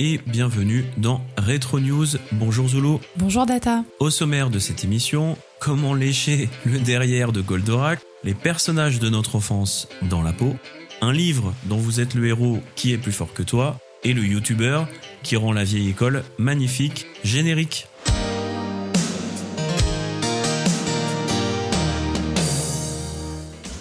et 0.00 0.18
bienvenue 0.26 0.86
dans 0.96 1.20
Retro 1.36 1.78
News. 1.78 2.06
Bonjour 2.32 2.68
Zulu. 2.68 2.96
Bonjour 3.18 3.44
Data. 3.44 3.84
Au 3.98 4.08
sommaire 4.08 4.48
de 4.48 4.58
cette 4.58 4.82
émission, 4.82 5.36
comment 5.60 5.92
lécher 5.92 6.48
le 6.64 6.78
derrière 6.78 7.32
de 7.32 7.42
Goldorak, 7.42 8.00
les 8.24 8.32
personnages 8.32 8.98
de 8.98 9.10
notre 9.10 9.36
enfance 9.36 9.88
dans 10.08 10.22
la 10.22 10.32
peau, 10.32 10.56
un 11.02 11.12
livre 11.12 11.52
dont 11.64 11.76
vous 11.76 12.00
êtes 12.00 12.14
le 12.14 12.26
héros 12.26 12.60
qui 12.76 12.94
est 12.94 12.98
plus 12.98 13.12
fort 13.12 13.34
que 13.34 13.42
toi, 13.42 13.78
et 14.02 14.14
le 14.14 14.24
youtubeur 14.24 14.88
qui 15.22 15.36
rend 15.36 15.52
la 15.52 15.64
vieille 15.64 15.90
école 15.90 16.24
magnifique, 16.38 17.06
générique. 17.22 17.86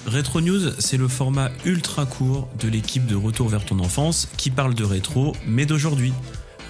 Retro 0.10 0.42
News, 0.42 0.72
c'est 0.80 0.98
le 0.98 1.08
format 1.08 1.52
ultra 1.66 2.08
court 2.08 2.48
de 2.60 2.68
l'équipe 2.68 3.06
de 3.06 3.16
Retour 3.16 3.48
vers 3.48 3.64
ton 3.64 3.78
enfance 3.78 4.28
qui 4.38 4.50
parle 4.50 4.74
de 4.74 4.84
rétro, 4.84 5.36
mais 5.46 5.68
d'aujourd'hui. 5.68 6.14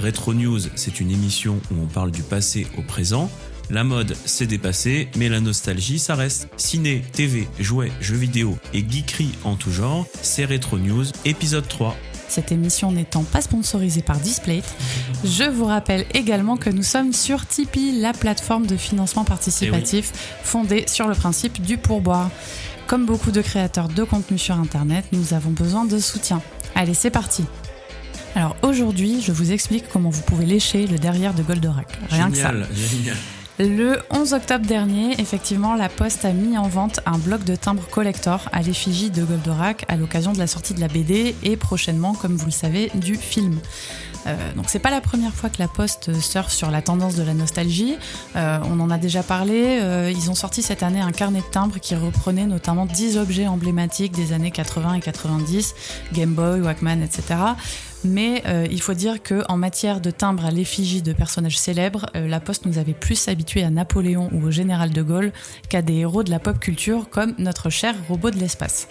Retro 0.04 0.34
News, 0.34 0.60
c'est 0.76 1.00
une 1.00 1.10
émission 1.10 1.62
où 1.72 1.82
on 1.82 1.86
parle 1.86 2.12
du 2.12 2.22
passé 2.22 2.68
au 2.78 2.82
présent. 2.82 3.32
La 3.70 3.86
mode, 3.86 4.14
c'est 4.26 4.46
dépassé, 4.46 5.08
mais 5.16 5.30
la 5.30 5.40
nostalgie, 5.40 6.00
ça 6.00 6.16
reste. 6.16 6.50
Ciné, 6.58 7.02
TV, 7.14 7.48
jouets, 7.62 7.94
jeux 8.02 8.18
vidéo 8.18 8.58
et 8.74 8.80
geekerie 8.80 9.32
en 9.46 9.56
tout 9.56 9.72
genre, 9.72 10.06
c'est 10.22 10.44
Retro 10.44 10.78
News, 10.78 11.06
épisode 11.24 11.68
3. 11.68 11.96
Cette 12.28 12.52
émission 12.52 12.92
n'étant 12.92 13.24
pas 13.24 13.42
sponsorisée 13.42 14.04
par 14.04 14.20
Displate, 14.20 14.76
je 15.24 15.46
vous 15.46 15.66
rappelle 15.66 16.06
également 16.14 16.58
que 16.58 16.70
nous 16.70 16.84
sommes 16.84 17.12
sur 17.12 17.48
Tipeee, 17.48 18.00
la 18.00 18.14
plateforme 18.14 18.68
de 18.68 18.78
financement 18.78 19.24
participatif 19.24 20.12
fondée 20.44 20.86
sur 20.88 21.08
le 21.08 21.16
principe 21.16 21.60
du 21.62 21.78
pourboire. 21.78 22.30
Comme 22.90 23.06
beaucoup 23.06 23.30
de 23.30 23.42
créateurs 23.42 23.88
de 23.88 24.04
contenu 24.04 24.40
sur 24.40 24.56
Internet, 24.56 25.06
nous 25.12 25.36
avons 25.36 25.52
besoin 25.52 25.86
de 25.86 26.00
soutien. 26.00 26.42
Allez, 26.74 26.96
c'est 26.96 27.12
parti 27.12 27.46
Alors 28.34 28.56
aujourd'hui, 28.64 29.22
je 29.22 29.32
vous 29.32 29.52
explique 29.52 29.84
comment 29.94 30.10
vous 30.10 30.24
pouvez 30.24 30.48
lécher 30.48 30.88
le 30.88 30.98
derrière 30.98 31.36
de 31.36 31.44
Goldorak. 31.44 31.86
Rien 32.10 32.32
que 32.32 32.38
ça. 32.38 32.52
Génial. 32.74 33.16
Le 33.60 34.00
11 34.10 34.34
octobre 34.34 34.66
dernier, 34.66 35.22
effectivement, 35.22 35.76
la 35.76 35.88
Poste 35.88 36.26
a 36.26 36.34
mis 36.34 36.58
en 36.58 36.68
vente 36.68 37.02
un 37.06 37.20
bloc 37.20 37.44
de 37.44 37.56
timbres 37.56 37.88
collector 37.92 38.50
à 38.54 38.64
l'effigie 38.64 39.12
de 39.12 39.24
Goldorak 39.24 39.86
à 39.88 39.96
l'occasion 39.96 40.34
de 40.34 40.40
la 40.40 40.48
sortie 40.48 40.74
de 40.74 40.80
la 40.80 40.88
BD 40.88 41.36
et 41.44 41.58
prochainement, 41.58 42.16
comme 42.16 42.38
vous 42.38 42.46
le 42.46 42.52
savez, 42.52 42.90
du 42.96 43.14
film. 43.14 43.60
Euh, 44.28 44.54
donc 44.54 44.66
c'est 44.68 44.80
pas 44.80 44.92
la 44.92 45.02
première 45.02 45.34
fois 45.34 45.50
que 45.50 45.60
la 45.60 45.68
Poste 45.68 46.20
surfe 46.20 46.52
sur 46.52 46.72
la 46.72 46.82
tendance 46.82 47.16
de 47.16 47.24
la 47.24 47.34
nostalgie. 47.34 47.96
Euh, 48.36 48.60
on 48.66 48.80
en 48.80 48.90
a 48.90 48.98
déjà 48.98 49.24
parlé. 49.24 49.80
Euh, 49.82 50.12
ils 50.12 50.30
ont 50.30 50.36
sorti 50.36 50.62
cette 50.62 50.84
année 50.84 51.02
un 51.02 51.12
carnet 51.12 51.40
de 51.40 51.52
timbres 51.52 51.80
qui 51.80 51.96
reprenait 51.96 52.46
notamment 52.46 52.86
10 52.86 53.18
objets 53.18 53.48
emblématiques 53.48 54.14
des 54.14 54.34
années 54.34 54.52
80 54.52 54.96
et 54.96 55.00
90, 55.02 55.76
Game 56.14 56.34
Boy, 56.34 56.62
Walkman, 56.62 57.02
etc. 57.02 57.38
Mais 58.04 58.44
euh, 58.46 58.68
il 58.70 58.82
faut 58.82 58.94
dire 58.94 59.22
que 59.22 59.44
en 59.50 59.58
matière 59.58 60.00
de 60.00 60.12
timbres 60.12 60.46
à 60.46 60.52
l'effigie 60.52 61.02
de 61.02 61.14
personnages 61.14 61.58
célèbres, 61.58 62.06
euh, 62.16 62.28
la 62.28 62.40
Poste 62.40 62.66
nous 62.66 62.78
avait 62.78 62.94
plus 62.94 63.28
habitués 63.28 63.64
à 63.64 63.70
Napoléon 63.70 64.30
ou 64.32 64.48
au 64.48 64.52
général 64.52 64.92
de 64.92 65.02
Gaulle 65.02 65.32
qu'à 65.70 65.82
des 65.82 65.96
héros 65.96 66.24
de 66.24 66.32
la 66.32 66.40
pop 66.40 66.60
culture 66.60 67.10
comme 67.10 67.34
notre 67.38 67.70
cher 67.70 67.96
robot 68.08 68.32
de 68.32 68.38
l'espace. 68.38 68.88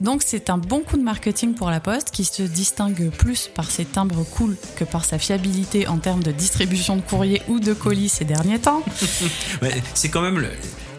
Donc 0.00 0.22
c'est 0.24 0.48
un 0.48 0.58
bon 0.58 0.80
coup 0.80 0.96
de 0.96 1.02
marketing 1.02 1.54
pour 1.54 1.70
la 1.70 1.80
Poste 1.80 2.10
qui 2.12 2.24
se 2.24 2.42
distingue 2.42 3.10
plus 3.10 3.48
par 3.52 3.68
ses 3.70 3.84
timbres 3.84 4.24
cool 4.36 4.56
que 4.76 4.84
par 4.84 5.04
sa 5.04 5.18
fiabilité 5.18 5.88
en 5.88 5.98
termes 5.98 6.22
de 6.22 6.30
distribution 6.30 6.94
de 6.96 7.00
courrier 7.02 7.42
ou 7.48 7.58
de 7.58 7.72
colis 7.72 8.08
ces 8.08 8.24
derniers 8.24 8.60
temps. 8.60 8.82
C'est 9.94 10.08
quand 10.08 10.22
même 10.22 10.38
le- 10.38 10.50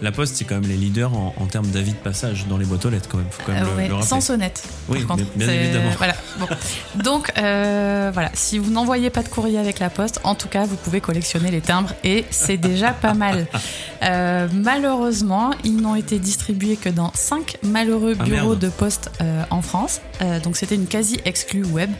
la 0.02 0.11
Poste, 0.11 0.36
c'est 0.36 0.45
quand 0.45 0.55
même 0.55 0.69
les 0.69 0.78
leaders 0.78 1.14
en, 1.14 1.33
en 1.38 1.45
termes 1.45 1.67
d'avis 1.67 1.92
de 1.92 1.97
passage 1.97 2.45
dans 2.47 2.58
les 2.58 2.66
boîtes 2.66 2.86
aux 2.86 2.89
lettres 2.89 3.09
quand 3.09 3.17
même. 3.17 3.28
Faut 3.31 3.44
quand 3.45 3.52
même 3.53 3.64
Euh, 3.64 3.69
le- 3.72 3.75
ouais, 3.78 3.88
le 3.88 3.94
rappeler. 3.95 4.09
sans 4.09 4.22
sonnette. 4.22 4.64
Oui, 4.88 5.03
par 5.03 5.17
contre. 5.17 5.30
bien- 5.36 5.50
évidemment. 5.50 5.89
Voilà. 5.97 6.16
Bon. 6.39 6.47
Donc 7.03 7.31
euh, 7.38 8.09
voilà, 8.14 8.31
si 8.34 8.57
vous 8.57 8.72
n'envoyez 8.72 9.09
pas 9.09 9.24
de 9.24 9.29
courrier 9.29 9.57
avec 9.59 9.79
la 9.79 9.90
poste, 9.90 10.19
en 10.24 10.35
tout 10.35 10.47
cas, 10.47 10.66
vous 10.66 10.75
pouvez 10.78 11.01
collectionner 11.01 11.51
les 11.51 11.62
timbres 11.62 11.94
et 12.03 12.25
c'est 12.29 12.57
déjà 12.57 12.91
pas 12.91 13.13
mal. 13.13 13.47
Euh, 14.01 14.47
malheureusement, 14.53 15.51
ils 15.66 15.75
n'ont 15.75 15.96
été 15.96 16.19
distribués 16.19 16.78
que 16.78 16.88
dans 16.88 17.12
5 17.13 17.57
malheureux 17.63 18.16
Ah, 18.18 18.24
bureaux 18.24 18.56
de 18.56 18.69
poste 18.69 19.12
en 19.50 19.62
France. 19.62 20.00
Donc 20.41 20.56
c'était 20.56 20.75
une 20.75 20.88
quasi 20.88 21.19
exclue 21.25 21.66
web. 21.66 21.91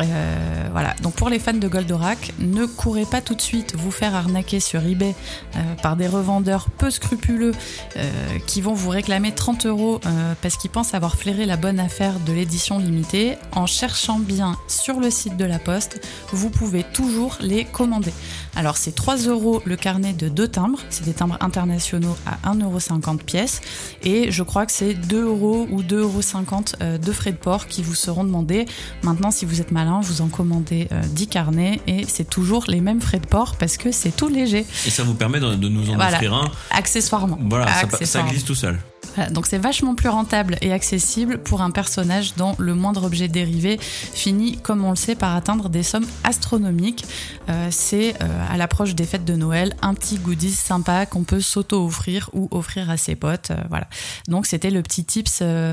Euh, 0.00 0.68
voilà, 0.72 0.94
donc 1.02 1.14
pour 1.14 1.28
les 1.28 1.38
fans 1.38 1.52
de 1.52 1.68
Goldorak, 1.68 2.32
ne 2.38 2.66
courez 2.66 3.04
pas 3.04 3.20
tout 3.20 3.34
de 3.34 3.40
suite 3.40 3.74
vous 3.76 3.90
faire 3.90 4.14
arnaquer 4.14 4.60
sur 4.60 4.84
eBay 4.84 5.14
euh, 5.56 5.74
par 5.82 5.96
des 5.96 6.06
revendeurs 6.06 6.70
peu 6.70 6.90
scrupuleux 6.90 7.52
euh, 7.96 8.10
qui 8.46 8.60
vont 8.60 8.74
vous 8.74 8.90
réclamer 8.90 9.32
30 9.32 9.66
euros 9.66 10.00
parce 10.42 10.56
qu'ils 10.56 10.70
pensent 10.70 10.94
avoir 10.94 11.16
flairé 11.16 11.46
la 11.46 11.56
bonne 11.56 11.80
affaire 11.80 12.14
de 12.20 12.32
l'édition 12.32 12.78
limitée. 12.78 13.36
En 13.52 13.66
cherchant 13.66 14.18
bien 14.18 14.56
sur 14.68 15.00
le 15.00 15.10
site 15.10 15.36
de 15.36 15.44
la 15.44 15.58
Poste, 15.58 16.00
vous 16.32 16.50
pouvez 16.50 16.84
toujours 16.84 17.36
les 17.40 17.64
commander. 17.64 18.12
Alors 18.56 18.76
c'est 18.76 18.94
3 18.94 19.16
euros 19.28 19.62
le 19.64 19.76
carnet 19.76 20.12
de 20.12 20.28
deux 20.28 20.48
timbres, 20.48 20.80
c'est 20.90 21.04
des 21.04 21.12
timbres 21.12 21.38
internationaux 21.40 22.16
à 22.26 22.52
1,50 22.52 22.62
euros 22.64 23.18
pièce 23.24 23.60
et 24.02 24.30
je 24.30 24.42
crois 24.42 24.66
que 24.66 24.72
c'est 24.72 24.94
2 24.94 25.22
euros 25.24 25.66
ou 25.70 25.82
2,50 25.82 25.94
euros 25.94 26.64
euh, 26.82 26.98
de 26.98 27.12
frais 27.12 27.32
de 27.32 27.36
port 27.36 27.66
qui 27.66 27.82
vous 27.82 27.94
seront 27.94 28.24
demandés. 28.24 28.66
Maintenant, 29.02 29.30
si 29.30 29.44
vous 29.44 29.60
êtes 29.60 29.70
malin, 29.70 29.87
vous 30.00 30.20
en 30.20 30.28
commandez 30.28 30.88
euh, 30.92 31.02
10 31.02 31.26
carnets 31.28 31.80
et 31.86 32.04
c'est 32.06 32.28
toujours 32.28 32.64
les 32.68 32.80
mêmes 32.80 33.00
frais 33.00 33.18
de 33.20 33.26
port 33.26 33.56
parce 33.56 33.76
que 33.76 33.90
c'est 33.92 34.14
tout 34.14 34.28
léger, 34.28 34.64
Et 34.86 34.90
ça 34.90 35.02
vous 35.02 35.14
permet 35.14 35.40
de, 35.40 35.54
de 35.54 35.68
nous 35.68 35.90
en 35.90 35.94
Voilà. 35.94 36.12
offrir 36.12 36.34
un. 36.34 36.50
accessoirement. 36.70 37.38
Voilà, 37.42 37.66
ça, 37.66 38.04
ça 38.06 38.22
glisse 38.22 38.44
tout 38.44 38.54
seul. 38.54 38.78
Voilà, 39.14 39.30
donc 39.30 39.46
c'est 39.46 39.58
vachement 39.58 39.94
plus 39.94 40.08
rentable 40.10 40.58
et 40.60 40.72
accessible 40.72 41.38
pour 41.38 41.62
un 41.62 41.70
personnage 41.70 42.34
dont 42.36 42.54
le 42.58 42.74
moindre 42.74 43.04
objet 43.04 43.26
dérivé 43.26 43.78
finit, 43.80 44.58
comme 44.58 44.84
on 44.84 44.90
le 44.90 44.96
sait, 44.96 45.14
par 45.16 45.34
atteindre 45.34 45.68
des 45.68 45.82
sommes 45.82 46.06
astronomiques. 46.24 47.04
Euh, 47.48 47.68
c'est 47.70 48.14
euh, 48.22 48.26
à 48.50 48.56
l'approche 48.56 48.94
des 48.94 49.04
fêtes 49.04 49.24
de 49.24 49.34
Noël 49.34 49.74
un 49.82 49.94
petit 49.94 50.18
goodies 50.18 50.52
sympa 50.52 51.06
qu'on 51.06 51.24
peut 51.24 51.40
s'auto-offrir 51.40 52.30
ou 52.32 52.48
offrir 52.50 52.90
à 52.90 52.96
ses 52.96 53.16
potes. 53.16 53.50
euh, 53.50 53.56
voilà. 53.70 53.88
Donc 54.28 54.46
c'était 54.46 54.70
le 54.70 54.82
petit 54.82 55.04
tips 55.04 55.38
euh, 55.42 55.72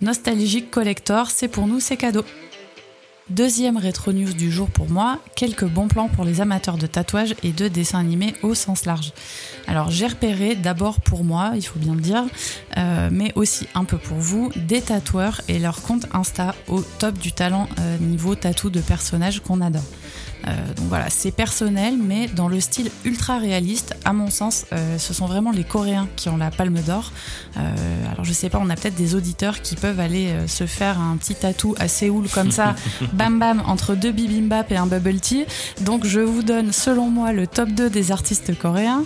nostalgique 0.00 0.70
collector. 0.70 1.30
C'est 1.30 1.48
pour 1.48 1.66
nous, 1.66 1.80
c'est 1.80 1.96
cadeau. 1.96 2.24
Deuxième 3.32 3.78
rétro 3.78 4.12
news 4.12 4.34
du 4.34 4.52
jour 4.52 4.68
pour 4.68 4.90
moi, 4.90 5.18
quelques 5.36 5.64
bons 5.64 5.88
plans 5.88 6.08
pour 6.08 6.26
les 6.26 6.42
amateurs 6.42 6.76
de 6.76 6.86
tatouages 6.86 7.34
et 7.42 7.52
de 7.52 7.66
dessins 7.66 7.98
animés 7.98 8.34
au 8.42 8.54
sens 8.54 8.84
large. 8.84 9.14
Alors 9.66 9.90
j'ai 9.90 10.06
repéré 10.06 10.54
d'abord 10.54 11.00
pour 11.00 11.24
moi, 11.24 11.52
il 11.54 11.62
faut 11.62 11.78
bien 11.78 11.94
le 11.94 12.02
dire, 12.02 12.24
euh, 12.76 13.08
mais 13.10 13.32
aussi 13.34 13.66
un 13.74 13.84
peu 13.84 13.96
pour 13.96 14.18
vous, 14.18 14.52
des 14.54 14.82
tatoueurs 14.82 15.40
et 15.48 15.58
leur 15.58 15.80
compte 15.80 16.04
Insta 16.12 16.54
au 16.68 16.82
top 16.82 17.18
du 17.18 17.32
talent 17.32 17.70
euh, 17.78 17.96
niveau 17.96 18.34
tatou 18.34 18.68
de 18.68 18.82
personnages 18.82 19.40
qu'on 19.40 19.62
adore. 19.62 19.80
Euh, 20.46 20.74
donc 20.76 20.86
voilà, 20.88 21.10
c'est 21.10 21.30
personnel, 21.30 21.94
mais 21.98 22.28
dans 22.28 22.48
le 22.48 22.60
style 22.60 22.90
ultra 23.04 23.38
réaliste, 23.38 23.94
à 24.04 24.12
mon 24.12 24.30
sens, 24.30 24.66
euh, 24.72 24.98
ce 24.98 25.14
sont 25.14 25.26
vraiment 25.26 25.52
les 25.52 25.64
Coréens 25.64 26.08
qui 26.16 26.28
ont 26.28 26.36
la 26.36 26.50
palme 26.50 26.80
d'or. 26.80 27.12
Euh, 27.56 28.12
alors 28.12 28.24
je 28.24 28.32
sais 28.32 28.48
pas, 28.48 28.58
on 28.60 28.70
a 28.70 28.76
peut-être 28.76 28.94
des 28.94 29.14
auditeurs 29.14 29.62
qui 29.62 29.76
peuvent 29.76 30.00
aller 30.00 30.32
se 30.46 30.66
faire 30.66 31.00
un 31.00 31.16
petit 31.16 31.34
tatou 31.34 31.74
à 31.78 31.88
Séoul 31.88 32.28
comme 32.28 32.50
ça, 32.50 32.74
bam 33.12 33.38
bam, 33.38 33.62
entre 33.66 33.94
deux 33.94 34.12
bibimbap 34.12 34.70
et 34.72 34.76
un 34.76 34.86
bubble 34.86 35.20
tea. 35.20 35.44
Donc 35.80 36.06
je 36.06 36.20
vous 36.20 36.42
donne, 36.42 36.72
selon 36.72 37.08
moi, 37.08 37.32
le 37.32 37.46
top 37.46 37.70
2 37.70 37.90
des 37.90 38.12
artistes 38.12 38.56
coréens. 38.58 39.04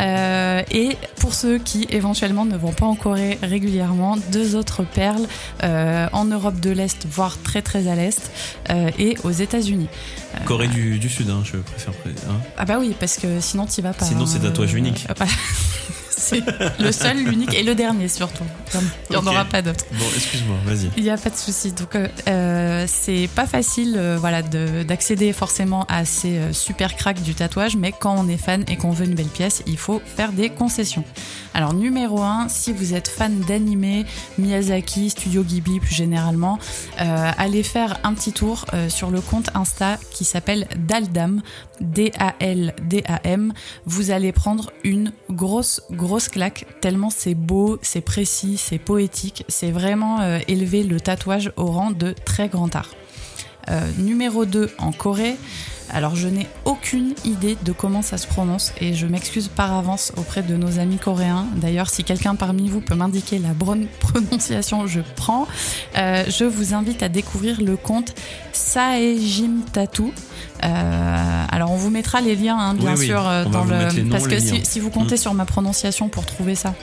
Euh, 0.00 0.62
et 0.70 0.96
pour 1.20 1.34
ceux 1.34 1.58
qui 1.58 1.86
éventuellement 1.90 2.44
ne 2.44 2.56
vont 2.56 2.72
pas 2.72 2.86
en 2.86 2.94
Corée 2.94 3.38
régulièrement, 3.42 4.16
deux 4.32 4.56
autres 4.56 4.84
perles 4.84 5.26
euh, 5.62 6.08
en 6.12 6.24
Europe 6.24 6.60
de 6.60 6.70
l'Est, 6.70 7.06
voire 7.10 7.36
très 7.42 7.62
très 7.62 7.88
à 7.88 7.94
l'Est, 7.94 8.30
euh, 8.70 8.90
et 8.98 9.16
aux 9.24 9.30
États-Unis. 9.30 9.88
Corée 10.46 10.68
du, 10.72 10.98
du 10.98 11.08
Sud, 11.08 11.30
hein, 11.30 11.42
je 11.44 11.56
préfère. 11.58 11.92
pré- 11.94 12.10
hein. 12.28 12.40
Ah 12.56 12.64
bah 12.64 12.76
oui, 12.80 12.94
parce 12.98 13.16
que 13.16 13.40
sinon 13.40 13.66
tu 13.66 13.80
vas 13.82 13.92
pas. 13.92 14.04
Sinon, 14.04 14.26
c'est 14.26 14.38
hein, 14.38 14.42
tatouage 14.42 14.74
unique. 14.74 15.06
ah 15.08 15.14
bah, 15.18 15.26
c'est 16.16 16.42
le 16.78 16.92
seul, 16.92 17.18
l'unique 17.18 17.54
et 17.54 17.62
le 17.62 17.74
dernier 17.74 18.08
surtout. 18.08 18.44
Il 18.74 18.80
n'y 19.10 19.16
en 19.16 19.26
aura 19.26 19.44
pas 19.44 19.60
d'autres. 19.62 19.84
Bon, 19.92 20.04
excuse-moi, 20.14 20.56
vas-y. 20.64 20.90
Il 20.96 21.02
n'y 21.02 21.10
a 21.10 21.16
pas 21.16 21.30
de 21.30 21.36
souci. 21.36 21.72
Donc, 21.72 21.94
euh, 21.94 22.08
euh, 22.28 22.84
c'est 22.88 23.28
pas 23.34 23.46
facile 23.46 23.94
euh, 23.96 24.16
voilà, 24.18 24.42
de- 24.42 24.82
d'accéder 24.82 25.32
forcément 25.32 25.84
à 25.88 26.04
ces 26.04 26.52
super 26.52 26.96
cracks 26.96 27.22
du 27.22 27.34
tatouage, 27.34 27.76
mais 27.76 27.92
quand 27.92 28.14
on 28.18 28.28
est 28.28 28.36
fan 28.36 28.64
et 28.68 28.76
qu'on 28.76 28.90
veut 28.90 29.04
une 29.06 29.14
belle 29.14 29.26
pièce, 29.26 29.62
il 29.66 29.76
faut 29.78 30.00
faire 30.16 30.32
des 30.32 30.48
concessions. 30.50 31.04
Alors, 31.54 31.74
numéro 31.74 32.22
1, 32.22 32.48
si 32.48 32.72
vous 32.72 32.94
êtes 32.94 33.08
fan 33.08 33.40
d'anime, 33.40 34.04
Miyazaki, 34.38 35.10
Studio 35.10 35.42
Ghibli 35.42 35.80
plus 35.80 35.94
généralement, 35.94 36.58
euh, 37.00 37.30
allez 37.38 37.62
faire 37.62 37.98
un 38.04 38.14
petit 38.14 38.32
tour 38.32 38.64
sur 38.88 39.10
le 39.10 39.20
compte 39.20 39.50
Insta 39.54 39.98
qui 40.10 40.24
s'appelle 40.24 40.66
Daldam, 40.76 41.42
D-A-L-D-A-M. 41.80 43.52
Vous 43.86 44.10
allez 44.10 44.32
prendre 44.32 44.70
une 44.84 45.12
grosse, 45.30 45.80
grosse 45.90 46.01
claque, 46.30 46.66
tellement 46.80 47.10
c'est 47.10 47.34
beau, 47.34 47.78
c'est 47.82 48.00
précis, 48.00 48.56
c'est 48.56 48.78
poétique, 48.78 49.44
c'est 49.48 49.70
vraiment 49.70 50.20
euh, 50.20 50.38
élever 50.48 50.82
le 50.82 51.00
tatouage 51.00 51.52
au 51.56 51.66
rang 51.66 51.90
de 51.90 52.14
très 52.24 52.48
grand 52.48 52.74
art. 52.74 52.90
Euh, 53.70 53.90
numéro 53.98 54.44
2 54.44 54.70
en 54.78 54.92
Corée, 54.92 55.36
Alors 55.90 56.16
je 56.16 56.28
n'ai 56.28 56.48
aucune 56.64 57.14
idée 57.24 57.56
de 57.62 57.72
comment 57.72 58.02
ça 58.02 58.16
se 58.16 58.26
prononce 58.26 58.72
et 58.80 58.94
je 58.94 59.06
m'excuse 59.06 59.48
par 59.48 59.72
avance 59.72 60.12
auprès 60.16 60.42
de 60.42 60.56
nos 60.56 60.78
amis 60.78 60.98
coréens. 60.98 61.46
D'ailleurs, 61.56 61.90
si 61.90 62.04
quelqu'un 62.04 62.34
parmi 62.34 62.68
vous 62.68 62.80
peut 62.80 62.94
m'indiquer 62.94 63.38
la 63.38 63.52
bonne 63.52 63.86
prononciation, 64.00 64.86
je 64.86 65.00
prends. 65.16 65.46
Euh, 65.96 66.24
je 66.28 66.44
vous 66.44 66.74
invite 66.74 67.02
à 67.02 67.08
découvrir 67.08 67.60
le 67.60 67.76
compte 67.76 68.14
Saejim 68.52 69.60
Tattoo. 69.72 70.12
Euh, 70.64 71.44
alors 71.50 71.72
on 71.72 71.76
vous 71.76 71.90
mettra 71.90 72.20
les 72.20 72.36
liens, 72.36 72.58
hein, 72.58 72.74
bien 72.74 72.96
sûr, 72.96 73.26
euh, 73.26 73.44
dans 73.44 73.64
le 73.64 74.08
parce 74.10 74.28
que 74.28 74.38
si, 74.38 74.64
si, 74.64 74.78
vous 74.78 74.90
comptez 74.90 75.16
mm. 75.16 75.18
sur 75.18 75.34
ma 75.34 75.44
prononciation 75.44 76.08
pour 76.08 76.24
trouver 76.24 76.54
ça, 76.54 76.74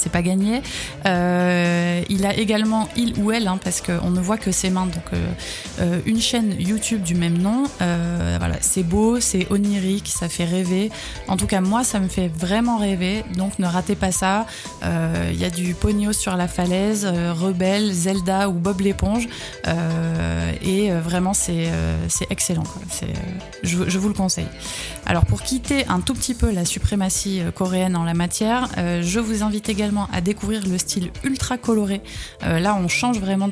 c'est 0.00 0.10
pas 0.10 0.22
gagné. 0.22 0.62
Euh, 1.06 2.02
il 2.08 2.24
a 2.26 2.34
également, 2.34 2.88
il 2.96 3.18
ou 3.18 3.32
elle, 3.32 3.46
hein, 3.46 3.58
parce 3.62 3.80
qu'on 3.80 4.10
ne 4.10 4.20
voit 4.20 4.38
que 4.38 4.50
ses 4.50 4.70
mains, 4.70 4.86
donc 4.86 5.04
euh, 5.12 5.26
euh, 5.80 6.00
une 6.06 6.20
chaîne 6.20 6.54
YouTube 6.58 7.02
du 7.02 7.14
même 7.14 7.38
nom. 7.38 7.64
voilà, 7.78 8.56
c'est 8.60 8.82
beau, 8.82 9.20
c'est 9.20 9.46
onirique, 9.50 10.08
ça 10.08 10.28
fait 10.28 10.44
rêver. 10.44 10.90
En 11.28 11.36
tout 11.36 11.46
cas, 11.46 11.60
moi, 11.60 11.84
ça 11.84 12.00
me 12.00 12.08
fait 12.08 12.28
vraiment 12.28 12.78
rêver, 12.78 13.24
donc 13.36 13.58
ne 13.58 13.66
ratez 13.66 13.94
pas 13.94 14.12
ça. 14.12 14.46
Il 14.82 15.38
y 15.38 15.44
a 15.44 15.50
du 15.50 15.74
Pogno 15.74 16.12
sur 16.12 16.36
la 16.36 16.48
falaise, 16.48 17.06
Rebelle, 17.06 17.92
Zelda 17.92 18.48
ou 18.48 18.54
Bob 18.54 18.80
l'éponge, 18.80 19.28
et 20.62 20.90
vraiment, 20.90 21.34
c'est 21.34 21.70
excellent. 22.30 22.64
Je, 23.62 23.88
je, 23.88 23.98
vous 23.98 24.08
le 24.08 24.14
conseille. 24.14 24.48
Alors, 25.10 25.26
pour 25.26 25.42
quitter 25.42 25.84
un 25.88 25.98
tout 25.98 26.14
petit 26.14 26.34
peu 26.34 26.52
la 26.52 26.64
suprématie 26.64 27.42
coréenne 27.56 27.96
en 27.96 28.04
la 28.04 28.14
matière, 28.14 28.68
je 28.76 29.18
vous 29.18 29.42
invite 29.42 29.68
également 29.68 30.06
à 30.12 30.20
découvrir 30.20 30.64
le 30.68 30.78
style 30.78 31.10
ultra 31.24 31.58
coloré. 31.58 32.00
Euh, 32.44 32.60
là, 32.60 32.76
on 32.80 32.86
change 32.86 33.18
vraiment 33.18 33.48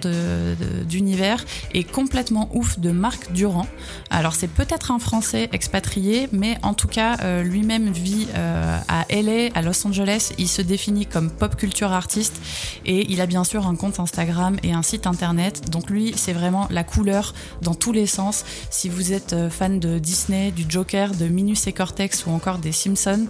d'univers 0.86 1.44
et 1.74 1.82
complètement 1.82 2.48
ouf 2.52 2.78
de 2.78 2.92
Marc 2.92 3.32
Durand. 3.32 3.66
Alors, 4.08 4.34
c'est 4.34 4.46
peut-être 4.46 4.92
un 4.92 5.00
Français 5.00 5.48
expatrié, 5.52 6.28
mais 6.30 6.58
en 6.62 6.74
tout 6.74 6.86
cas, 6.86 7.16
euh, 7.22 7.42
lui-même 7.42 7.90
vit 7.90 8.28
euh, 8.36 8.78
à 8.86 9.04
LA, 9.10 9.48
à 9.54 9.62
Los 9.62 9.84
Angeles. 9.84 10.32
Il 10.38 10.48
se 10.48 10.62
définit 10.62 11.06
comme 11.06 11.28
pop 11.28 11.56
culture 11.56 11.92
artiste 11.92 12.40
et 12.86 13.10
il 13.10 13.20
a 13.20 13.26
bien 13.26 13.42
sûr 13.42 13.66
un 13.66 13.74
compte 13.74 13.98
Instagram 13.98 14.58
et 14.62 14.72
un 14.72 14.82
site 14.82 15.08
internet. 15.08 15.70
Donc 15.70 15.90
lui, 15.90 16.12
c'est 16.16 16.32
vraiment 16.32 16.68
la 16.70 16.84
couleur 16.84 17.34
dans 17.62 17.74
tous 17.74 17.90
les 17.90 18.06
sens. 18.06 18.44
Si 18.70 18.88
vous 18.88 19.12
êtes 19.12 19.34
fan 19.50 19.80
de 19.80 19.98
Disney, 19.98 20.52
du 20.52 20.64
Joker, 20.68 21.10
de 21.16 21.26
Minus 21.48 21.66
et 21.66 21.72
Cortex 21.72 22.26
ou 22.26 22.30
encore 22.30 22.58
des 22.58 22.72
Simpsons 22.72 23.26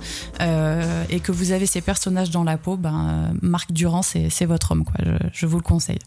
et 1.08 1.20
que 1.20 1.30
vous 1.30 1.52
avez 1.52 1.66
ces 1.66 1.80
personnages 1.80 2.30
dans 2.30 2.42
la 2.42 2.58
peau, 2.58 2.76
ben, 2.76 3.28
euh, 3.30 3.38
Marc 3.42 3.72
Durand, 3.72 4.02
c'est 4.02 4.44
votre 4.44 4.72
homme, 4.72 4.84
quoi. 4.84 4.94
Je, 5.32 5.46
vous 5.46 5.56
le 5.56 5.62
conseille. 5.62 6.00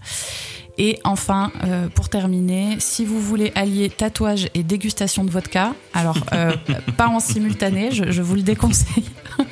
Et 0.83 0.97
enfin, 1.03 1.51
euh, 1.63 1.89
pour 1.89 2.09
terminer, 2.09 2.77
si 2.79 3.05
vous 3.05 3.19
voulez 3.21 3.51
allier 3.53 3.87
tatouage 3.91 4.49
et 4.55 4.63
dégustation 4.63 5.23
de 5.23 5.29
vodka, 5.29 5.75
alors 5.93 6.17
euh, 6.33 6.55
pas 6.97 7.07
en 7.07 7.19
simultané, 7.19 7.91
je, 7.91 8.09
je 8.09 8.23
vous 8.23 8.33
le 8.33 8.41
déconseille. 8.41 9.05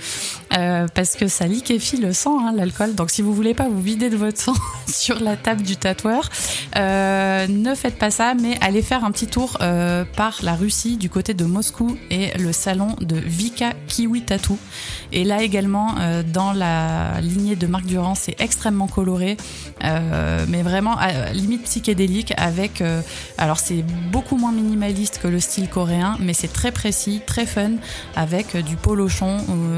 Euh, 0.57 0.87
parce 0.95 1.15
que 1.15 1.27
ça 1.27 1.45
liquéfie 1.45 1.97
le 1.97 2.11
sang, 2.11 2.39
hein, 2.39 2.51
l'alcool. 2.51 2.95
Donc 2.95 3.11
si 3.11 3.21
vous 3.21 3.35
voulez 3.35 3.53
pas 3.53 3.69
vous 3.69 3.79
vider 3.79 4.09
de 4.09 4.17
votre 4.17 4.41
sang 4.41 4.55
sur 4.87 5.19
la 5.19 5.37
table 5.37 5.61
du 5.61 5.77
tatoueur, 5.77 6.27
ne 6.75 7.75
faites 7.75 7.99
pas 7.99 8.09
ça, 8.09 8.33
mais 8.33 8.57
allez 8.59 8.81
faire 8.81 9.05
un 9.05 9.11
petit 9.11 9.27
tour 9.27 9.59
par 10.15 10.39
la 10.41 10.55
Russie 10.55 10.97
du 10.97 11.07
côté 11.07 11.35
de 11.35 11.45
Moscou 11.45 11.99
et 12.09 12.35
le 12.39 12.51
salon 12.51 12.95
de 12.99 13.15
Vika 13.15 13.73
Kiwi 13.87 14.23
Tattoo. 14.23 14.57
Et 15.11 15.23
là 15.23 15.43
également, 15.43 15.93
dans 16.33 16.51
la 16.51 17.21
lignée 17.21 17.55
de 17.55 17.67
Marc 17.67 17.85
Durand, 17.85 18.15
c'est 18.15 18.41
extrêmement 18.41 18.87
coloré, 18.87 19.37
mais 19.83 20.63
vraiment 20.63 20.97
à, 20.97 21.09
limite 21.33 21.63
psychédélique 21.63 22.33
avec. 22.37 22.83
alors 23.37 23.59
c'est 23.59 23.83
beaucoup 24.11 24.37
moins 24.37 24.51
minimaliste 24.51 25.19
que 25.21 25.27
le 25.27 25.39
style 25.39 25.69
coréen, 25.69 26.17
mais 26.19 26.33
c'est 26.33 26.51
très 26.51 26.71
précis, 26.71 27.21
très 27.25 27.45
fun, 27.45 27.71
avec 28.15 28.55
du 28.57 28.75
polochon 28.75 29.37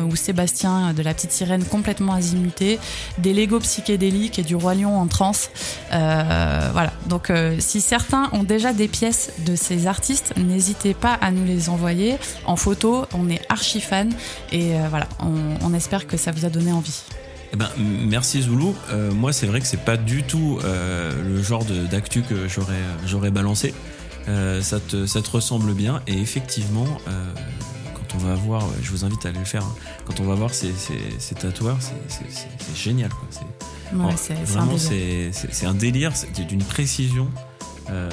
ou 0.10 0.16
Sébastien 0.16 0.94
de 0.94 1.02
la 1.02 1.14
petite 1.14 1.32
sirène 1.32 1.64
complètement 1.64 2.14
azimutée, 2.14 2.80
des 3.18 3.34
Lego 3.34 3.60
psychédéliques 3.60 4.40
et 4.40 4.44
du 4.44 4.56
roi 4.56 4.76
lion 4.76 4.98
en 4.98 5.08
transe. 5.08 5.50
Euh, 5.94 6.70
voilà. 6.72 6.94
Donc, 7.08 7.30
euh, 7.30 7.56
si 7.60 7.82
certains 7.82 8.30
ont 8.34 8.44
déjà 8.44 8.74
des 8.74 8.88
pièces 8.88 9.32
de 9.46 9.56
ces 9.56 9.88
artistes, 9.88 10.34
n'hésitez 10.38 10.94
pas 10.94 11.14
à 11.14 11.32
nous 11.32 11.46
les 11.46 11.70
envoyer 11.70 12.18
en 12.46 12.56
photo. 12.56 13.06
On 13.14 13.30
est 13.30 13.42
archi 13.50 13.82
fan 13.82 14.12
et 14.52 14.76
euh, 14.76 14.88
voilà. 14.90 15.08
On, 15.20 15.74
espère 15.74 16.06
que 16.06 16.18
ça 16.18 16.32
vous 16.32 16.46
a 16.46 16.50
donné 16.50 16.74
envie. 16.74 17.02
Eh 17.54 17.58
ben, 17.58 17.70
merci 17.78 18.42
Zoulou. 18.42 18.76
moi, 19.14 19.34
c'est 19.34 19.46
vrai 19.46 19.60
que 19.60 19.68
c'est 19.68 19.84
pas 19.84 19.98
du 19.98 20.24
tout 20.24 20.60
le 20.64 21.42
genre 21.42 21.66
d'actu 21.90 22.22
que 22.22 22.48
j'aurais 22.48 22.74
j'aurais 23.06 23.32
balancé. 23.32 23.74
ça, 24.26 24.80
te, 24.80 25.06
ça 25.06 25.22
te 25.22 25.30
ressemble 25.30 25.74
bien 25.74 26.02
et 26.08 26.18
effectivement, 26.20 26.88
on 28.16 28.18
va 28.20 28.36
voir, 28.36 28.68
je 28.82 28.90
vous 28.92 29.06
invite 29.06 29.26
à 29.26 29.30
aller 29.30 29.40
le 29.40 29.46
faire, 29.46 29.64
hein. 29.64 29.76
quand 30.06 30.20
on 30.20 30.24
va 30.24 30.36
voir 30.36 30.54
ces, 30.54 30.74
ces, 31.18 31.36
tatoueurs, 31.36 31.78
c'est 32.08 32.76
génial. 32.76 33.10
vraiment, 33.92 34.78
c'est 34.78 35.66
un 35.66 35.74
délire, 35.74 36.16
c'est 36.16 36.46
d'une 36.46 36.64
précision. 36.64 37.30
Euh, 37.90 38.10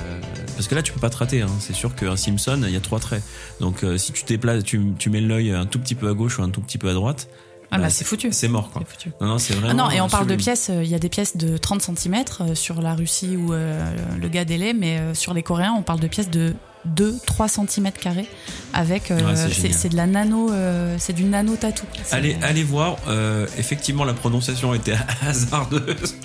parce 0.56 0.66
que 0.66 0.74
là, 0.74 0.82
tu 0.82 0.92
peux 0.92 0.98
pas 0.98 1.10
te 1.10 1.18
rater. 1.18 1.42
Hein. 1.42 1.50
C'est 1.60 1.74
sûr 1.74 1.94
qu'un 1.94 2.16
Simpson, 2.16 2.62
il 2.64 2.72
y 2.72 2.76
a 2.76 2.80
trois 2.80 2.98
traits. 2.98 3.22
Donc, 3.60 3.84
euh, 3.84 3.96
si 3.96 4.12
tu 4.12 4.24
déplaces, 4.24 4.64
tu, 4.64 4.80
tu 4.98 5.08
mets 5.08 5.20
l'œil 5.20 5.52
un 5.52 5.66
tout 5.66 5.78
petit 5.78 5.94
peu 5.94 6.08
à 6.08 6.14
gauche 6.14 6.38
ou 6.38 6.42
un 6.42 6.48
tout 6.48 6.60
petit 6.60 6.78
peu 6.78 6.88
à 6.88 6.94
droite, 6.94 7.28
ah 7.70 7.78
bah, 7.78 7.90
c'est 7.90 8.04
foutu. 8.04 8.28
C'est 8.32 8.48
mort 8.48 8.70
quoi. 8.70 8.82
Non 9.20 9.26
non 9.26 9.38
c'est 9.38 9.54
vraiment. 9.54 9.70
Ah 9.70 9.74
non 9.74 9.90
et 9.90 10.00
on 10.00 10.08
parle 10.08 10.26
de 10.26 10.36
pièces. 10.36 10.70
Euh, 10.70 10.82
il 10.82 10.88
y 10.88 10.94
a 10.94 10.98
des 10.98 11.08
pièces 11.08 11.36
de 11.36 11.56
30 11.56 11.82
cm 11.82 12.24
sur 12.54 12.80
la 12.80 12.94
Russie 12.94 13.36
ou 13.36 13.52
le 13.52 14.28
gars 14.28 14.44
délai, 14.44 14.72
mais 14.72 15.14
sur 15.14 15.34
les 15.34 15.42
Coréens 15.42 15.74
on 15.76 15.82
parle 15.82 16.00
de 16.00 16.08
pièces 16.08 16.30
de 16.30 16.54
2-3 16.86 17.66
cm 17.66 17.90
carrés 17.92 18.26
avec 18.72 19.10
euh, 19.10 19.34
c'est 19.52 19.88
de 19.88 19.96
la 19.96 20.06
nano 20.06 20.50
euh, 20.50 20.96
c'est 20.98 21.12
du 21.12 21.24
nano 21.24 21.56
tatou 21.56 21.84
allez 22.12 22.36
allez 22.42 22.62
voir 22.62 22.96
euh, 23.08 23.46
effectivement 23.58 24.04
la 24.04 24.14
prononciation 24.14 24.74
était 24.74 24.96
hasardeuse. 25.26 26.16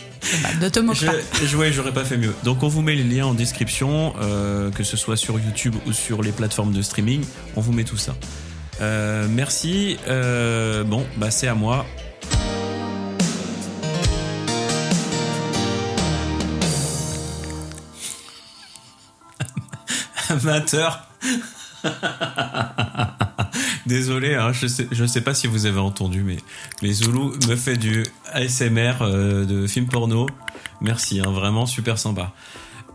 De 0.62 0.69
te 0.69 0.80
moque 0.80 0.96
je, 1.44 1.57
ouais, 1.57 1.74
j'aurais 1.74 1.92
pas 1.92 2.06
fait 2.06 2.16
mieux. 2.16 2.34
Donc 2.46 2.63
on 2.63 2.69
vous 2.69 2.81
met 2.81 2.96
les 2.96 3.04
liens 3.04 3.25
en 3.25 3.34
description 3.34 4.13
que 4.74 4.84
ce 4.84 4.96
soit 4.96 5.18
sur 5.18 5.38
YouTube 5.38 5.75
ou 5.86 5.92
sur 5.92 6.22
les 6.22 6.31
plateformes 6.31 6.72
de 6.72 6.81
streaming. 6.81 7.25
On 7.57 7.62
vous 7.62 7.74
met 7.74 7.84
tout 7.84 7.98
ça 7.98 8.16
merci 8.80 9.98
bon 10.08 11.06
bah 11.18 11.31
c'est 11.31 11.48
à 11.48 11.56
moi 11.56 11.86
amateur. 20.30 21.08
Désolé, 23.86 24.36
hein, 24.36 24.52
je 24.54 24.68
je 24.92 25.06
sais 25.06 25.22
pas 25.22 25.34
si 25.34 25.48
vous 25.48 25.66
avez 25.66 25.80
entendu, 25.80 26.24
mais, 26.24 26.38
les 26.81 26.94
Zoulou 26.94 27.34
me 27.48 27.56
fait 27.56 27.78
du 27.78 28.04
ASMR 28.31 29.02
euh, 29.02 29.46
de 29.46 29.68
film 29.68 29.88
porno. 29.88 30.27
Merci, 30.82 31.20
hein, 31.20 31.32
vraiment 31.32 31.65
super 31.65 31.98
sympa. 31.98 32.34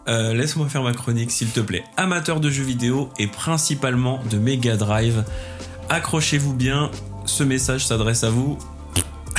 Euh, 0.08 0.32
laisse-moi 0.32 0.68
faire 0.68 0.82
ma 0.82 0.94
chronique, 0.94 1.30
s'il 1.30 1.50
te 1.50 1.60
plaît. 1.60 1.84
Amateur 1.98 2.40
de 2.40 2.48
jeux 2.48 2.64
vidéo 2.64 3.10
et 3.18 3.26
principalement 3.26 4.20
de 4.30 4.38
Mega 4.38 4.76
Drive. 4.76 5.24
Accrochez-vous 5.90 6.52
bien, 6.52 6.90
ce 7.24 7.42
message 7.42 7.86
s'adresse 7.86 8.22
à 8.22 8.30
vous. 8.30 8.58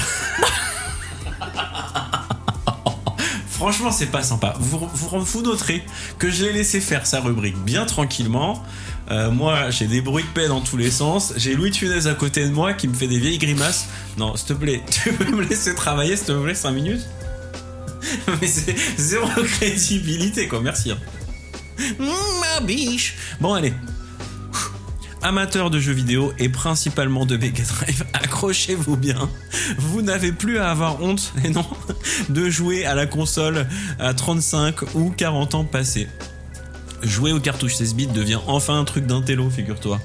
Franchement, 3.50 3.92
c'est 3.92 4.08
pas 4.08 4.24
sympa. 4.24 4.56
Vous, 4.60 4.90
vous, 4.94 5.42
noterez 5.44 5.84
que 6.18 6.32
je 6.32 6.46
l'ai 6.46 6.54
laissé 6.54 6.82
faire 6.82 7.06
sa 7.06 7.20
rubrique 7.22 7.58
bien 7.58 7.86
tranquillement. 7.86 8.64
Euh, 9.12 9.30
moi, 9.30 9.70
j'ai 9.70 9.86
des 9.86 10.02
bruits 10.02 10.24
de 10.24 10.30
paix 10.30 10.48
dans 10.48 10.62
tous 10.62 10.78
les 10.78 10.90
sens. 10.90 11.34
J'ai 11.38 11.54
Louis 11.54 11.70
Tunez 11.70 12.08
à 12.08 12.16
côté 12.16 12.44
de 12.46 12.52
moi 12.52 12.74
qui 12.74 12.88
me 12.88 12.96
fait 12.96 13.08
des 13.08 13.20
vieilles 13.20 13.38
grimaces. 13.38 13.88
Non, 14.18 14.36
s'il 14.36 14.48
te 14.48 14.54
plaît, 14.54 14.82
tu 14.90 15.14
peux 15.14 15.30
me 15.30 15.44
laisser 15.44 15.76
travailler, 15.76 16.16
s'il 16.16 16.28
te 16.28 16.44
plaît, 16.44 16.56
5 16.56 16.72
minutes? 16.72 17.06
Mais 18.42 18.48
c'est 18.48 18.76
zéro 18.98 19.28
crédibilité, 19.44 20.48
quoi. 20.48 20.62
Merci. 20.62 20.92
Hein. 20.92 20.98
Ma 22.00 22.60
biche. 22.62 23.18
Bon, 23.40 23.54
allez 23.54 23.74
amateurs 25.22 25.70
de 25.70 25.80
jeux 25.80 25.94
vidéo 25.94 26.34
et 26.40 26.50
principalement 26.50 27.26
de 27.26 27.38
Mega 27.38 27.64
Drive, 27.64 28.06
accrochez-vous 28.14 28.98
bien. 28.98 29.30
Vous 29.78 30.02
n'avez 30.02 30.32
plus 30.32 30.58
à 30.58 30.72
avoir 30.72 31.02
honte, 31.02 31.34
et 31.44 31.50
non, 31.50 31.66
de 32.30 32.50
jouer 32.50 32.86
à 32.86 32.96
la 32.96 33.06
console 33.06 33.68
à 34.00 34.14
35 34.14 34.96
ou 34.96 35.12
40 35.12 35.56
ans 35.56 35.66
passés. 35.66 36.08
Jouer 37.04 37.32
aux 37.32 37.40
cartouches 37.40 37.76
16 37.76 37.96
bits 37.96 38.08
devient 38.08 38.40
enfin 38.48 38.80
un 38.80 38.84
truc 38.84 39.06
d'un 39.06 39.22
télo, 39.22 39.50
figure-toi. 39.50 40.00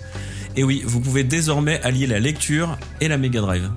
Et 0.56 0.62
oui, 0.62 0.82
vous 0.86 1.00
pouvez 1.00 1.24
désormais 1.24 1.80
allier 1.82 2.06
la 2.06 2.20
lecture 2.20 2.78
et 3.00 3.08
la 3.08 3.18
Mega 3.18 3.40
Drive. 3.40 3.70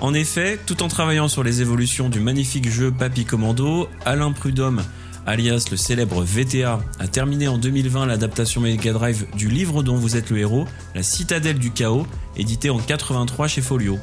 En 0.00 0.14
effet, 0.14 0.58
tout 0.66 0.82
en 0.82 0.88
travaillant 0.88 1.28
sur 1.28 1.42
les 1.42 1.60
évolutions 1.60 2.08
du 2.08 2.20
magnifique 2.20 2.70
jeu 2.70 2.90
Papy 2.90 3.24
Commando, 3.24 3.88
Alain 4.04 4.32
Prudhomme 4.32 4.82
alias 5.26 5.66
le 5.70 5.76
célèbre 5.76 6.22
VTA, 6.22 6.80
a 6.98 7.08
terminé 7.08 7.48
en 7.48 7.58
2020 7.58 8.06
l'adaptation 8.06 8.60
Mega 8.60 8.92
Drive 8.92 9.26
du 9.36 9.48
livre 9.48 9.82
dont 9.82 9.96
vous 9.96 10.16
êtes 10.16 10.30
le 10.30 10.38
héros, 10.38 10.66
La 10.94 11.02
Citadelle 11.02 11.58
du 11.58 11.70
Chaos, 11.70 12.06
édité 12.36 12.70
en 12.70 12.78
83 12.78 13.48
chez 13.48 13.62
Folio. 13.62 13.98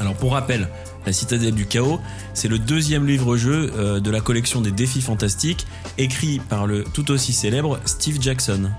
Alors 0.00 0.14
pour 0.14 0.32
rappel, 0.32 0.68
La 1.06 1.12
Citadelle 1.12 1.54
du 1.54 1.66
Chaos, 1.66 2.00
c'est 2.34 2.48
le 2.48 2.58
deuxième 2.58 3.06
livre-jeu 3.06 3.72
euh, 3.76 4.00
de 4.00 4.10
la 4.10 4.20
collection 4.20 4.60
des 4.60 4.70
défis 4.70 5.02
fantastiques, 5.02 5.66
écrit 5.98 6.40
par 6.48 6.66
le 6.66 6.84
tout 6.84 7.10
aussi 7.10 7.32
célèbre 7.32 7.80
Steve 7.84 8.20
Jackson. 8.20 8.70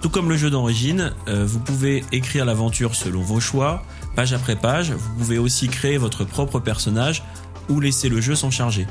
Tout 0.00 0.08
comme 0.08 0.30
le 0.30 0.36
jeu 0.36 0.48
d'origine, 0.48 1.12
euh, 1.28 1.44
vous 1.44 1.60
pouvez 1.60 2.04
écrire 2.10 2.46
l'aventure 2.46 2.94
selon 2.94 3.20
vos 3.20 3.38
choix, 3.38 3.82
page 4.16 4.32
après 4.32 4.56
page. 4.56 4.92
Vous 4.92 5.14
pouvez 5.18 5.38
aussi 5.38 5.68
créer 5.68 5.98
votre 5.98 6.24
propre 6.24 6.58
personnage 6.58 7.22
ou 7.68 7.80
laisser 7.80 8.08
le 8.08 8.20
jeu 8.20 8.34
s'en 8.34 8.50
charger. 8.50 8.86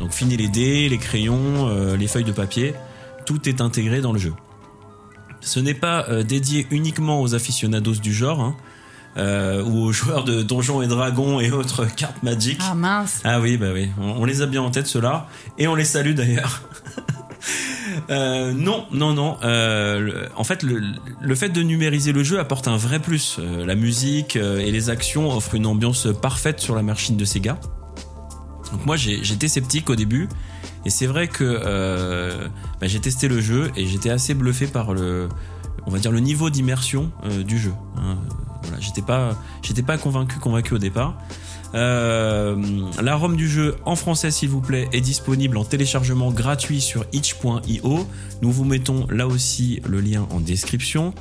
Donc 0.00 0.12
fini 0.12 0.36
les 0.36 0.48
dés, 0.48 0.88
les 0.88 0.98
crayons, 0.98 1.68
euh, 1.68 1.96
les 1.96 2.06
feuilles 2.06 2.24
de 2.24 2.32
papier, 2.32 2.74
tout 3.26 3.48
est 3.48 3.60
intégré 3.60 4.00
dans 4.00 4.12
le 4.12 4.18
jeu. 4.18 4.32
Ce 5.40 5.60
n'est 5.60 5.74
pas 5.74 6.06
euh, 6.08 6.22
dédié 6.22 6.66
uniquement 6.70 7.20
aux 7.20 7.34
aficionados 7.34 7.94
du 7.96 8.12
genre, 8.12 8.40
hein, 8.40 8.56
ou 9.64 9.84
aux 9.84 9.92
joueurs 9.92 10.24
de 10.24 10.42
Donjons 10.42 10.82
et 10.82 10.86
Dragons 10.86 11.40
et 11.40 11.50
autres 11.50 11.86
cartes 11.96 12.22
Magic. 12.22 12.58
Ah 12.62 12.74
mince. 12.74 13.20
Ah 13.24 13.40
oui, 13.40 13.56
bah 13.56 13.68
oui, 13.72 13.90
on, 14.00 14.22
on 14.22 14.24
les 14.24 14.42
a 14.42 14.46
bien 14.46 14.62
en 14.62 14.70
tête 14.70 14.86
ceux-là, 14.86 15.28
et 15.58 15.68
on 15.68 15.74
les 15.74 15.84
salue 15.84 16.14
d'ailleurs. 16.14 16.62
Euh, 18.10 18.52
non, 18.52 18.86
non, 18.92 19.12
non. 19.12 19.36
Euh, 19.44 20.26
en 20.36 20.44
fait, 20.44 20.62
le, 20.62 20.82
le, 21.20 21.34
fait 21.34 21.48
de 21.48 21.62
numériser 21.62 22.12
le 22.12 22.22
jeu 22.22 22.38
apporte 22.38 22.68
un 22.68 22.76
vrai 22.76 22.98
plus. 22.98 23.36
Euh, 23.38 23.64
la 23.64 23.74
musique 23.74 24.36
euh, 24.36 24.58
et 24.58 24.70
les 24.70 24.90
actions 24.90 25.34
offrent 25.34 25.54
une 25.54 25.66
ambiance 25.66 26.08
parfaite 26.20 26.60
sur 26.60 26.74
la 26.74 26.82
machine 26.82 27.16
de 27.16 27.24
Sega. 27.24 27.58
Donc 28.74 28.86
moi, 28.86 28.96
j'étais 28.96 29.48
sceptique 29.48 29.88
au 29.88 29.94
début, 29.94 30.28
et 30.84 30.90
c'est 30.90 31.06
vrai 31.06 31.28
que 31.28 31.44
euh, 31.44 32.48
bah, 32.80 32.88
j'ai 32.88 33.00
testé 33.00 33.28
le 33.28 33.40
jeu 33.40 33.70
et 33.76 33.86
j'étais 33.86 34.10
assez 34.10 34.34
bluffé 34.34 34.66
par 34.66 34.92
le, 34.92 35.28
on 35.86 35.90
va 35.90 35.98
dire 35.98 36.10
le 36.10 36.20
niveau 36.20 36.50
d'immersion 36.50 37.10
du 37.46 37.58
jeu. 37.58 37.72
Hein. 37.96 38.16
Voilà, 38.62 38.80
j'étais 38.80 39.02
pas, 39.02 39.36
j'étais 39.62 39.82
pas 39.82 39.96
convaincu, 39.96 40.38
convaincu 40.38 40.74
au 40.74 40.78
départ. 40.78 41.16
Euh, 41.74 42.56
la 43.02 43.20
du 43.28 43.48
jeu 43.48 43.76
en 43.84 43.96
français, 43.96 44.30
s'il 44.30 44.48
vous 44.48 44.60
plaît, 44.60 44.88
est 44.92 45.00
disponible 45.00 45.56
en 45.56 45.64
téléchargement 45.64 46.30
gratuit 46.30 46.80
sur 46.80 47.04
itch.io. 47.12 48.06
Nous 48.42 48.52
vous 48.52 48.64
mettons 48.64 49.06
là 49.10 49.26
aussi 49.26 49.80
le 49.86 50.00
lien 50.00 50.26
en 50.30 50.40
description. 50.40 51.14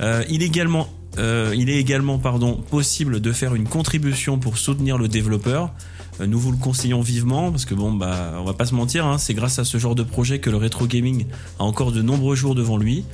Euh, 0.00 0.22
il 0.28 0.42
est 0.42 0.46
également, 0.46 0.88
euh, 1.18 1.52
il 1.56 1.68
est 1.70 1.78
également 1.78 2.18
pardon, 2.18 2.54
possible 2.70 3.20
de 3.20 3.32
faire 3.32 3.54
une 3.54 3.66
contribution 3.66 4.38
pour 4.38 4.58
soutenir 4.58 4.96
le 4.96 5.08
développeur. 5.08 5.72
Euh, 6.20 6.26
nous 6.26 6.38
vous 6.38 6.52
le 6.52 6.58
conseillons 6.58 7.00
vivement 7.00 7.50
parce 7.50 7.64
que 7.64 7.74
bon 7.74 7.92
bah 7.92 8.34
on 8.38 8.44
va 8.44 8.54
pas 8.54 8.66
se 8.66 8.74
mentir, 8.74 9.06
hein, 9.06 9.18
c'est 9.18 9.34
grâce 9.34 9.58
à 9.58 9.64
ce 9.64 9.78
genre 9.78 9.94
de 9.94 10.02
projet 10.02 10.38
que 10.38 10.50
le 10.50 10.56
rétro 10.56 10.86
gaming 10.86 11.26
a 11.58 11.64
encore 11.64 11.92
de 11.92 12.02
nombreux 12.02 12.36
jours 12.36 12.54
devant 12.54 12.76
lui. 12.76 13.04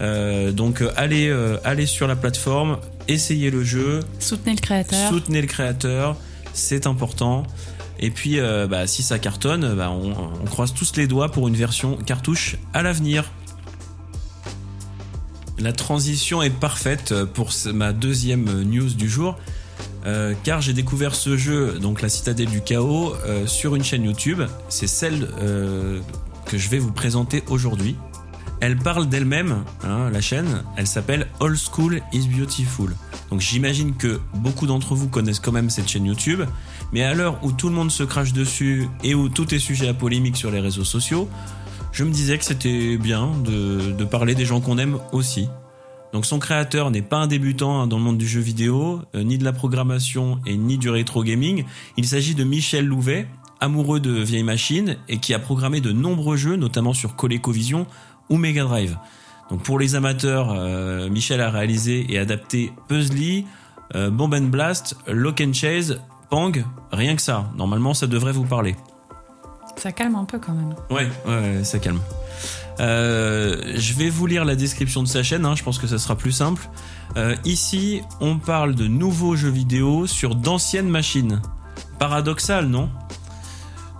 Euh, 0.00 0.52
donc 0.52 0.80
euh, 0.80 0.92
allez, 0.96 1.28
euh, 1.28 1.58
allez 1.64 1.86
sur 1.86 2.06
la 2.06 2.16
plateforme, 2.16 2.78
essayez 3.08 3.50
le 3.50 3.62
jeu. 3.62 4.00
Soutenez 4.18 4.54
le 4.54 4.60
créateur. 4.60 5.08
Soutenez 5.08 5.40
le 5.40 5.46
créateur, 5.46 6.16
c'est 6.52 6.86
important. 6.86 7.44
Et 8.00 8.10
puis, 8.10 8.40
euh, 8.40 8.66
bah, 8.66 8.86
si 8.86 9.02
ça 9.02 9.18
cartonne, 9.18 9.74
bah, 9.76 9.90
on, 9.90 10.12
on, 10.42 10.44
croise 10.46 10.74
tous 10.74 10.96
les 10.96 11.06
doigts 11.06 11.30
pour 11.30 11.46
une 11.46 11.54
version 11.54 11.96
cartouche 11.96 12.56
à 12.72 12.82
l'avenir. 12.82 13.30
La 15.58 15.72
transition 15.72 16.42
est 16.42 16.50
parfaite 16.50 17.14
pour 17.24 17.50
ma 17.72 17.92
deuxième 17.92 18.62
news 18.64 18.90
du 18.90 19.08
jour, 19.08 19.38
euh, 20.06 20.34
car 20.44 20.60
j'ai 20.60 20.72
découvert 20.72 21.14
ce 21.14 21.36
jeu, 21.36 21.78
donc 21.78 22.02
la 22.02 22.08
Citadelle 22.08 22.48
du 22.48 22.60
Chaos, 22.60 23.14
euh, 23.26 23.46
sur 23.46 23.74
une 23.74 23.84
chaîne 23.84 24.04
YouTube. 24.04 24.42
C'est 24.68 24.86
celle 24.86 25.28
que 26.46 26.58
je 26.58 26.68
vais 26.68 26.78
vous 26.78 26.92
présenter 26.92 27.42
aujourd'hui. 27.48 27.96
Elle 28.60 28.76
parle 28.76 29.08
d'elle-même, 29.08 29.64
hein, 29.82 30.08
la 30.10 30.20
chaîne, 30.20 30.62
elle 30.76 30.86
s'appelle 30.86 31.26
Old 31.40 31.58
School 31.58 32.00
is 32.12 32.28
Beautiful. 32.28 32.94
Donc 33.30 33.40
j'imagine 33.40 33.94
que 33.94 34.20
beaucoup 34.36 34.66
d'entre 34.66 34.94
vous 34.94 35.08
connaissent 35.08 35.40
quand 35.40 35.52
même 35.52 35.70
cette 35.70 35.88
chaîne 35.88 36.06
YouTube, 36.06 36.42
mais 36.92 37.02
à 37.02 37.14
l'heure 37.14 37.38
où 37.42 37.52
tout 37.52 37.68
le 37.68 37.74
monde 37.74 37.90
se 37.90 38.04
crache 38.04 38.32
dessus 38.32 38.88
et 39.02 39.14
où 39.14 39.28
tout 39.28 39.54
est 39.54 39.58
sujet 39.58 39.88
à 39.88 39.94
polémique 39.94 40.36
sur 40.36 40.50
les 40.50 40.60
réseaux 40.60 40.84
sociaux, 40.84 41.28
je 41.92 42.04
me 42.04 42.10
disais 42.10 42.38
que 42.38 42.44
c'était 42.44 42.96
bien 42.96 43.30
de, 43.44 44.04
parler 44.04 44.34
des 44.34 44.44
gens 44.44 44.60
qu'on 44.60 44.78
aime 44.78 44.98
aussi. 45.12 45.48
Donc 46.14 46.26
son 46.26 46.38
créateur 46.38 46.92
n'est 46.92 47.02
pas 47.02 47.16
un 47.16 47.26
débutant 47.26 47.80
hein, 47.80 47.86
dans 47.88 47.98
le 47.98 48.04
monde 48.04 48.18
du 48.18 48.28
jeu 48.28 48.40
vidéo, 48.40 49.00
euh, 49.16 49.24
ni 49.24 49.36
de 49.36 49.42
la 49.42 49.52
programmation 49.52 50.38
et 50.46 50.56
ni 50.56 50.78
du 50.78 50.88
rétro 50.88 51.24
gaming. 51.24 51.64
Il 51.96 52.06
s'agit 52.06 52.36
de 52.36 52.44
Michel 52.44 52.86
Louvet, 52.86 53.26
amoureux 53.58 53.98
de 53.98 54.12
vieilles 54.12 54.44
machines 54.44 54.96
et 55.08 55.18
qui 55.18 55.34
a 55.34 55.40
programmé 55.40 55.80
de 55.80 55.90
nombreux 55.90 56.36
jeux, 56.36 56.54
notamment 56.54 56.92
sur 56.92 57.16
ColecoVision 57.16 57.88
ou 58.30 58.36
Mega 58.36 58.62
Drive. 58.62 58.96
Donc 59.50 59.64
pour 59.64 59.76
les 59.76 59.96
amateurs, 59.96 60.54
euh, 60.56 61.10
Michel 61.10 61.40
a 61.40 61.50
réalisé 61.50 62.06
et 62.08 62.16
adapté 62.16 62.72
Puzzly, 62.86 63.44
euh, 63.96 64.08
Bomb 64.08 64.34
and 64.34 64.50
Blast, 64.50 64.96
Lock 65.08 65.40
and 65.40 65.52
Chase, 65.52 66.00
Pang, 66.30 66.52
rien 66.92 67.16
que 67.16 67.22
ça. 67.22 67.50
Normalement, 67.56 67.92
ça 67.92 68.06
devrait 68.06 68.32
vous 68.32 68.44
parler. 68.44 68.76
Ça 69.74 69.90
calme 69.90 70.14
un 70.14 70.24
peu 70.24 70.38
quand 70.38 70.54
même. 70.54 70.76
Ouais, 70.90 71.08
ouais, 71.26 71.64
ça 71.64 71.80
calme. 71.80 71.98
Euh, 72.80 73.74
je 73.76 73.94
vais 73.94 74.10
vous 74.10 74.26
lire 74.26 74.44
la 74.44 74.56
description 74.56 75.02
de 75.02 75.08
sa 75.08 75.22
chaîne, 75.22 75.44
hein, 75.44 75.54
je 75.54 75.62
pense 75.62 75.78
que 75.78 75.86
ça 75.86 75.98
sera 75.98 76.16
plus 76.16 76.32
simple. 76.32 76.68
Euh, 77.16 77.36
ici, 77.44 78.02
on 78.20 78.38
parle 78.38 78.74
de 78.74 78.86
nouveaux 78.86 79.36
jeux 79.36 79.50
vidéo 79.50 80.06
sur 80.06 80.34
d'anciennes 80.34 80.88
machines. 80.88 81.40
Paradoxal, 81.98 82.66
non? 82.66 82.90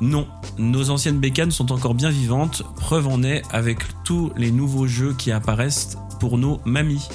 Non, 0.01 0.27
nos 0.59 0.91
anciennes 0.91 1.21
bécanes 1.21 1.53
sont 1.53 1.71
encore 1.71 1.95
bien 1.95 2.11
vivantes, 2.11 2.63
preuve 2.77 3.07
en 3.07 3.23
est 3.23 3.43
avec 3.51 3.79
tous 4.03 4.33
les 4.37 4.51
nouveaux 4.51 4.87
jeux 4.87 5.15
qui 5.17 5.31
apparaissent 5.31 5.97
pour 6.19 6.37
nos 6.37 6.61
mamies. 6.65 7.09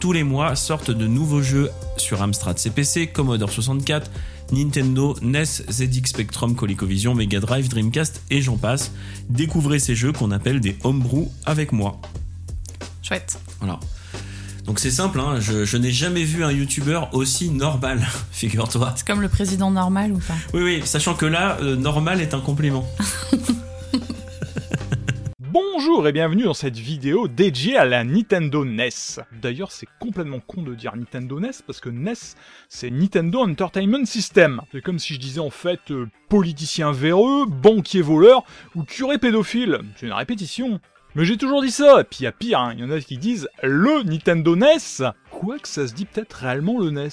Tous 0.00 0.12
les 0.12 0.24
mois 0.24 0.56
sortent 0.56 0.90
de 0.90 1.06
nouveaux 1.06 1.42
jeux 1.42 1.70
sur 1.96 2.22
Amstrad 2.22 2.58
CPC, 2.58 3.08
Commodore 3.08 3.50
64, 3.50 4.10
Nintendo, 4.52 5.16
NES, 5.22 5.44
ZX 5.70 6.10
Spectrum, 6.10 6.54
ColecoVision, 6.54 7.14
Mega 7.14 7.40
Drive, 7.40 7.68
Dreamcast 7.68 8.22
et 8.30 8.42
j'en 8.42 8.56
passe. 8.56 8.92
Découvrez 9.28 9.78
ces 9.78 9.94
jeux 9.94 10.12
qu'on 10.12 10.30
appelle 10.30 10.60
des 10.60 10.76
homebrew 10.84 11.28
avec 11.46 11.72
moi. 11.72 12.00
Chouette. 13.02 13.38
Voilà. 13.60 13.80
Donc 14.66 14.78
c'est 14.78 14.92
simple, 14.92 15.18
hein, 15.18 15.40
je, 15.40 15.64
je 15.64 15.76
n'ai 15.76 15.90
jamais 15.90 16.22
vu 16.22 16.44
un 16.44 16.52
youtubeur 16.52 17.12
aussi 17.14 17.50
normal, 17.50 18.06
figure-toi. 18.30 18.92
C'est 18.96 19.06
comme 19.06 19.20
le 19.20 19.28
président 19.28 19.70
normal 19.72 20.12
ou 20.12 20.18
pas? 20.18 20.34
Oui, 20.54 20.62
oui, 20.62 20.82
sachant 20.84 21.14
que 21.14 21.26
là, 21.26 21.58
euh, 21.60 21.74
normal 21.74 22.20
est 22.20 22.32
un 22.32 22.40
compliment. 22.40 22.86
Bonjour 25.84 26.06
et 26.06 26.12
bienvenue 26.12 26.44
dans 26.44 26.54
cette 26.54 26.76
vidéo 26.76 27.26
dédiée 27.26 27.76
à 27.76 27.84
la 27.84 28.04
Nintendo 28.04 28.64
NES. 28.64 29.18
D'ailleurs, 29.32 29.72
c'est 29.72 29.88
complètement 29.98 30.38
con 30.38 30.62
de 30.62 30.76
dire 30.76 30.94
Nintendo 30.94 31.40
NES 31.40 31.50
parce 31.66 31.80
que 31.80 31.88
NES, 31.88 32.36
c'est 32.68 32.88
Nintendo 32.88 33.40
Entertainment 33.40 34.04
System. 34.04 34.60
C'est 34.70 34.80
comme 34.80 35.00
si 35.00 35.14
je 35.14 35.18
disais 35.18 35.40
en 35.40 35.50
fait 35.50 35.80
euh, 35.90 36.08
politicien 36.28 36.92
véreux, 36.92 37.46
banquier 37.46 38.00
voleur 38.00 38.44
ou 38.76 38.84
curé 38.84 39.18
pédophile. 39.18 39.80
C'est 39.96 40.06
une 40.06 40.12
répétition. 40.12 40.78
Mais 41.14 41.26
j'ai 41.26 41.36
toujours 41.36 41.62
dit 41.62 41.70
ça, 41.70 42.00
et 42.00 42.04
puis 42.04 42.20
il 42.22 42.32
pire, 42.32 42.72
il 42.74 42.80
hein. 42.80 42.84
y 42.84 42.84
en 42.84 42.90
a 42.90 42.98
qui 42.98 43.18
disent 43.18 43.48
le 43.62 44.02
Nintendo 44.02 44.56
NES 44.56 45.04
Quoique 45.30 45.68
ça 45.68 45.86
se 45.86 45.92
dit 45.92 46.06
peut-être 46.06 46.32
réellement 46.32 46.80
le 46.80 46.90
NES. 46.90 47.10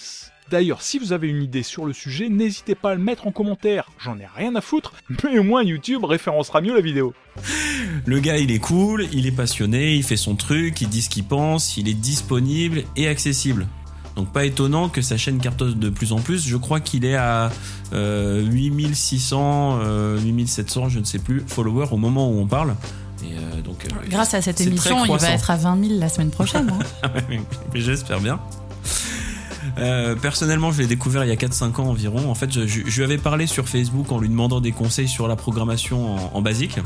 D'ailleurs, 0.50 0.82
si 0.82 1.00
vous 1.00 1.12
avez 1.12 1.28
une 1.28 1.44
idée 1.44 1.64
sur 1.64 1.86
le 1.86 1.92
sujet, 1.92 2.30
n'hésitez 2.30 2.76
pas 2.76 2.92
à 2.92 2.96
le 2.96 3.02
mettre 3.02 3.28
en 3.28 3.32
commentaire, 3.32 3.92
j'en 4.00 4.18
ai 4.18 4.26
rien 4.26 4.56
à 4.56 4.62
foutre, 4.62 4.94
mais 5.26 5.38
au 5.38 5.44
moins 5.44 5.64
YouTube 5.64 6.06
référencera 6.06 6.62
mieux 6.62 6.74
la 6.74 6.82
vidéo. 6.82 7.14
Le 8.06 8.20
gars 8.20 8.38
il 8.38 8.52
est 8.52 8.60
cool, 8.60 9.06
il 9.12 9.28
est 9.28 9.36
passionné, 9.36 9.96
il 9.96 10.04
fait 10.04 10.18
son 10.18 10.36
truc, 10.36 10.80
il 10.80 10.88
dit 10.88 11.02
ce 11.02 11.10
qu'il 11.10 11.26
pense, 11.26 11.76
il 11.76 11.90
est 11.90 11.94
disponible 11.94 12.84
et 12.96 13.10
accessible. 13.10 13.68
Donc 14.16 14.32
pas 14.32 14.46
étonnant 14.46 14.90
que 14.90 15.02
sa 15.02 15.18
chaîne 15.18 15.40
cartonne 15.40 15.78
de 15.78 15.90
plus 15.90 16.14
en 16.14 16.20
plus. 16.20 16.48
Je 16.48 16.58
crois 16.58 16.80
qu'il 16.80 17.06
est 17.06 17.16
à 17.16 17.52
euh, 17.94 18.42
8600, 18.42 19.80
euh, 19.82 20.20
8700, 20.20 20.90
je 20.90 21.00
ne 21.00 21.06
sais 21.06 21.20
plus, 21.20 21.44
followers 21.46 21.90
au 21.92 21.98
moment 21.98 22.30
où 22.30 22.40
on 22.40 22.48
parle. 22.48 22.76
Et 23.24 23.34
euh, 23.34 23.62
donc, 23.62 23.86
euh, 23.86 24.08
Grâce 24.10 24.34
à 24.34 24.42
cette 24.42 24.62
émission, 24.62 25.06
il 25.06 25.18
va 25.18 25.32
être 25.32 25.52
à 25.52 25.58
20 25.58 25.88
000 25.88 26.00
la 26.00 26.10
semaine 26.10 26.32
prochaine. 26.32 26.72
Hein 27.04 27.12
mais 27.30 27.82
j'espère 27.82 28.20
bien. 28.20 28.40
Euh, 29.78 30.16
personnellement, 30.16 30.72
je 30.72 30.82
l'ai 30.82 30.88
découvert 30.88 31.24
il 31.24 31.30
y 31.30 31.32
a 31.32 31.36
4-5 31.36 31.82
ans 31.82 31.88
environ. 31.88 32.30
En 32.30 32.36
fait, 32.36 32.52
je, 32.52 32.66
je, 32.66 32.98
lui 32.98 33.04
avais 33.04 33.18
parlé 33.18 33.48
sur 33.48 33.68
Facebook 33.68 34.12
en 34.12 34.20
lui 34.20 34.30
demandant 34.30 34.62
des 34.62 34.72
conseils 34.72 35.08
sur 35.08 35.28
la 35.28 35.36
programmation 35.36 36.16
en, 36.16 36.32
en 36.34 36.42
basique. 36.42 36.80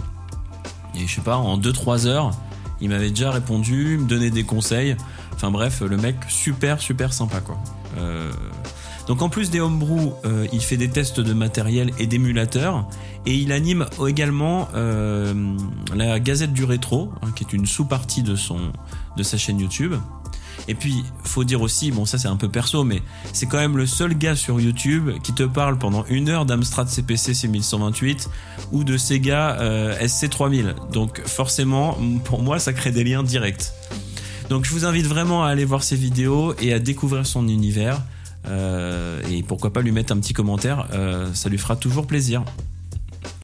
Et 0.96 1.08
je 1.08 1.16
sais 1.16 1.22
pas, 1.22 1.38
en 1.38 1.58
2-3 1.58 2.06
heures, 2.08 2.32
il 2.82 2.90
m'avait 2.90 3.10
déjà 3.10 3.32
répondu, 3.32 3.98
me 3.98 4.08
donnait 4.08 4.30
des 4.30 4.44
conseils. 4.44 4.96
Enfin 5.34 5.52
bref, 5.52 5.82
le 5.82 5.98
mec 5.98 6.16
super 6.28 6.80
super 6.80 7.14
sympa 7.14 7.40
quoi. 7.40 7.58
Euh, 7.98 8.32
donc 9.08 9.22
en 9.22 9.30
plus 9.30 9.50
des 9.50 9.60
homebrew, 9.60 10.14
euh, 10.26 10.48
il 10.54 10.62
fait 10.62 10.78
des 10.78 10.90
tests 10.90 11.20
de 11.20 11.34
matériel 11.34 11.92
et 12.00 12.08
d'émulateurs 12.08 12.88
et 13.26 13.36
il 13.36 13.52
anime 13.52 13.86
également 14.08 14.68
euh, 14.76 15.34
la 15.96 16.20
Gazette 16.20 16.54
du 16.54 16.64
rétro, 16.64 17.12
hein, 17.22 17.30
qui 17.36 17.44
est 17.44 17.54
une 17.54 17.66
sous-partie 17.66 18.24
de 18.24 18.36
son 18.36 18.60
de 19.18 19.24
sa 19.24 19.38
chaîne 19.38 19.60
YouTube. 19.60 19.94
Et 20.68 20.76
puis, 20.76 21.04
faut 21.24 21.44
dire 21.44 21.62
aussi, 21.62 21.92
bon 21.92 22.06
ça 22.06 22.18
c'est 22.18 22.28
un 22.28 22.36
peu 22.36 22.50
perso, 22.50 22.84
mais 22.84 23.02
c'est 23.34 23.46
quand 23.48 23.58
même 23.58 23.78
le 23.78 23.86
seul 23.86 24.18
gars 24.18 24.36
sur 24.36 24.60
YouTube 24.60 25.10
qui 25.24 25.34
te 25.34 25.44
parle 25.44 25.78
pendant 25.78 26.06
une 26.06 26.30
heure 26.30 26.46
d'Amstrad 26.46 26.88
CPC 26.88 27.34
C1128 27.34 28.28
ou 28.72 28.84
de 28.84 28.98
Sega 28.98 29.58
euh, 29.60 29.98
SC3000. 30.00 30.92
Donc 30.92 31.22
forcément, 31.26 31.98
pour 32.24 32.42
moi, 32.42 32.60
ça 32.60 32.74
crée 32.74 32.92
des 32.92 33.04
liens 33.04 33.24
directs. 33.24 33.72
Donc 34.50 34.66
je 34.66 34.72
vous 34.72 34.86
invite 34.86 35.08
vraiment 35.08 35.44
à 35.44 35.50
aller 35.50 35.66
voir 35.66 35.84
ses 35.84 35.96
vidéos 35.96 36.54
et 36.62 36.74
à 36.74 36.80
découvrir 36.80 37.26
son 37.26 37.48
univers. 37.48 38.02
Euh, 38.46 39.22
et 39.32 39.42
pourquoi 39.44 39.72
pas 39.72 39.82
lui 39.82 39.92
mettre 39.92 40.14
un 40.14 40.20
petit 40.20 40.34
commentaire, 40.34 40.88
euh, 40.94 41.34
ça 41.34 41.50
lui 41.50 41.58
fera 41.58 41.76
toujours 41.76 42.08
plaisir. 42.08 42.44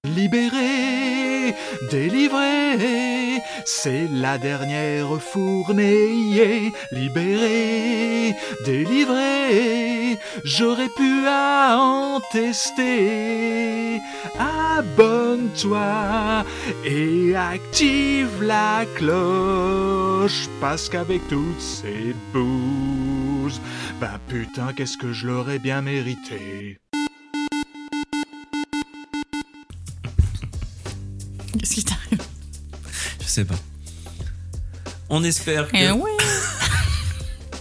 Libéré, 0.05 1.53
délivré, 1.91 3.41
c'est 3.65 4.07
la 4.11 4.37
dernière 4.37 5.21
fournée, 5.21 6.71
libérée, 6.91 8.33
délivrée, 8.65 10.17
j'aurais 10.45 10.89
pu 10.89 11.27
à 11.27 11.77
en 11.77 12.21
tester. 12.31 13.99
Abonne-toi 14.39 16.45
et 16.85 17.35
active 17.35 18.41
la 18.41 18.85
cloche, 18.95 20.47
parce 20.61 20.87
qu'avec 20.87 21.27
toutes 21.27 21.59
ces 21.59 22.15
bouses, 22.31 23.59
bah 23.99 24.17
putain, 24.29 24.71
qu'est-ce 24.73 24.97
que 24.97 25.11
je 25.11 25.27
l'aurais 25.27 25.59
bien 25.59 25.81
mérité. 25.81 26.79
Qu'est-ce 31.57 31.73
qui 31.75 31.83
t'arrive 31.83 32.21
Je 33.21 33.27
sais 33.27 33.45
pas. 33.45 33.55
On 35.09 35.23
espère 35.23 35.67
que. 35.67 35.77
Eh 35.77 35.91
oui 35.91 36.11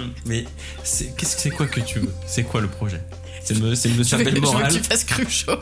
Mais 0.27 0.45
c'est 0.85 1.17
qu'est-ce 1.17 1.37
que 1.37 1.43
c'est 1.43 1.51
quoi 1.51 1.67
que 1.67 1.81
tu 1.81 1.99
veux? 2.01 2.13
C'est 2.27 2.45
quoi 2.45 2.61
le 2.61 2.69
projet? 2.69 3.03
C'est 3.45 3.55
le, 3.59 3.75
c'est 3.75 3.89
le 3.89 3.95
veux, 3.95 4.05
cercle 4.05 4.29
je 4.29 4.35
veux 4.35 4.41
moral. 4.43 4.73
que 4.73 4.79
tu 4.79 4.85
fasses 4.85 5.05
Cruchot. 5.05 5.53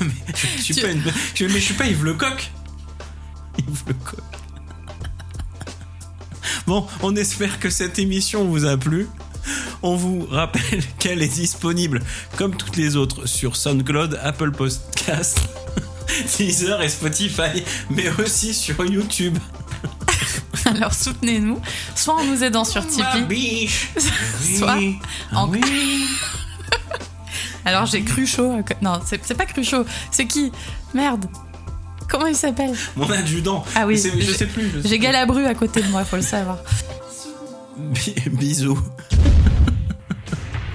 Non, 0.00 0.06
mais 0.06 0.12
je 0.56 0.62
suis 0.62 0.74
Tu- 0.74 0.80
pas 0.82 0.88
une... 0.88 1.02
je- 1.34 1.44
mais 1.44 1.54
je 1.54 1.64
suis 1.64 1.74
pas 1.74 1.86
Yves 1.86 2.04
Lecoq. 2.04 2.50
Yves 3.58 3.82
Lecoq. 3.88 4.20
Bon, 6.66 6.86
on 7.02 7.16
espère 7.16 7.58
que 7.58 7.70
cette 7.70 7.98
émission 7.98 8.44
vous 8.44 8.64
a 8.64 8.76
plu. 8.76 9.08
On 9.82 9.96
vous 9.96 10.26
rappelle 10.26 10.82
qu'elle 10.98 11.22
est 11.22 11.28
disponible, 11.34 12.02
comme 12.36 12.54
toutes 12.56 12.76
les 12.76 12.96
autres, 12.96 13.26
sur 13.26 13.56
SoundCloud, 13.56 14.18
Apple 14.22 14.52
Podcast, 14.52 15.40
Deezer 16.38 16.80
et 16.82 16.88
Spotify, 16.88 17.62
mais 17.90 18.08
aussi 18.22 18.54
sur 18.54 18.84
YouTube. 18.84 19.36
Alors 20.66 20.92
soutenez-nous, 20.94 21.60
soit 21.94 22.14
en 22.14 22.24
nous 22.24 22.42
aidant 22.44 22.64
sur 22.64 22.86
Tipeee. 22.86 23.22
biche. 23.28 23.88
Soit 24.58 24.76
Oui. 24.76 24.98
en-. 25.32 25.50
Alors 27.64 27.86
j'ai 27.86 28.02
Cruchot. 28.02 28.58
Non, 28.82 29.00
c'est 29.04 29.34
pas 29.36 29.46
Cruchot. 29.46 29.84
C'est 30.10 30.26
qui? 30.26 30.50
Merde. 30.94 31.26
Comment 32.08 32.26
il 32.26 32.34
s'appelle? 32.34 32.74
Mon 32.96 33.08
adjudant. 33.10 33.64
Ah 33.74 33.86
oui, 33.86 33.96
je 33.96 34.32
sais 34.32 34.46
plus. 34.46 34.70
J'ai. 34.84 34.98
Galabru 34.98 35.46
à 35.46 35.54
côté 35.54 35.82
de 35.82 35.88
moi, 35.88 36.04
faut 36.04 36.16
le 36.16 36.22
savoir. 36.22 36.58
Bi- 37.78 38.14
Bisous. 38.30 38.78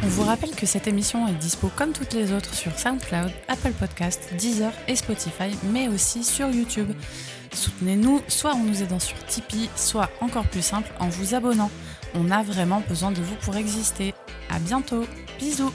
On 0.06 0.08
vous 0.08 0.24
rappelle 0.24 0.52
que 0.52 0.68
cette 0.68 0.88
émission 0.88 1.28
est 1.28 1.34
dispo 1.34 1.72
comme 1.76 1.92
toutes 1.92 2.14
les 2.14 2.32
autres 2.32 2.54
sur 2.54 2.78
SoundCloud, 2.78 3.32
Apple 3.48 3.72
Podcast, 3.72 4.30
Deezer 4.38 4.72
et 4.88 4.96
Spotify, 4.96 5.58
mais 5.72 5.88
aussi 5.88 6.24
sur 6.24 6.48
YouTube. 6.52 6.92
Soutenez-nous 7.52 8.22
soit 8.28 8.54
en 8.54 8.60
nous 8.60 8.84
aidant 8.84 9.00
sur 9.00 9.18
Tipeee, 9.26 9.68
soit 9.76 10.12
encore 10.22 10.46
plus 10.46 10.62
simple 10.62 10.92
en 11.00 11.10
vous 11.10 11.34
abonnant. 11.34 11.72
On 12.14 12.30
a 12.30 12.44
vraiment 12.44 12.84
besoin 12.88 13.10
de 13.10 13.20
vous 13.20 13.36
pour 13.42 13.56
exister. 13.56 14.14
À 14.52 14.60
bientôt. 14.60 15.06
Bisous. 15.40 15.74